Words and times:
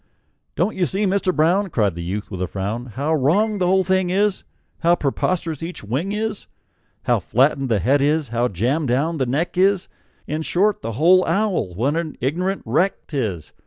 "Don't 0.55 0.75
you 0.75 0.87
see, 0.87 1.05
Mister 1.05 1.31
Brown," 1.31 1.69
Cried 1.69 1.93
the 1.93 2.01
youth, 2.01 2.31
with 2.31 2.41
a 2.41 2.47
frown, 2.47 2.87
"How 2.87 3.13
wrong 3.13 3.59
the 3.59 3.67
whole 3.67 3.83
thing 3.83 4.09
is, 4.09 4.43
How 4.79 4.95
preposterous 4.95 5.61
each 5.61 5.83
wing 5.83 6.11
is, 6.11 6.47
How 7.03 7.19
flattened 7.19 7.69
the 7.69 7.77
head 7.77 8.01
is, 8.01 8.29
how 8.29 8.47
jammed 8.47 8.87
down 8.87 9.19
the 9.19 9.27
neck 9.27 9.59
is 9.59 9.87
In 10.25 10.41
short, 10.41 10.81
the 10.81 10.93
whole 10.93 11.23
owl, 11.27 11.75
what 11.75 11.95
an 11.97 12.17
ignorant 12.19 12.63
wreck 12.65 13.05
't 13.09 13.15
is! 13.15 13.53